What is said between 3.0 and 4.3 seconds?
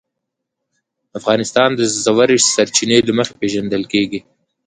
له مخې پېژندل کېږي.